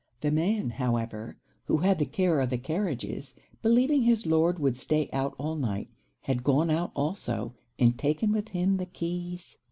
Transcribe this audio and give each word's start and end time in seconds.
The 0.21 0.31
man, 0.31 0.71
however, 0.71 1.37
who 1.65 1.77
had 1.77 1.99
the 1.99 2.07
care 2.07 2.39
of 2.39 2.49
the 2.49 2.57
carriages, 2.57 3.35
believing 3.61 4.01
his 4.01 4.25
Lord 4.25 4.57
would 4.57 4.75
stay 4.75 5.11
out 5.13 5.35
all 5.37 5.55
night, 5.55 5.89
had 6.21 6.43
gone 6.43 6.71
out 6.71 6.91
also, 6.95 7.53
and 7.77 7.95
taken 7.95 8.31
with 8.31 8.47
him 8.49 8.77
the 8.77 8.87
keys. 8.87 9.57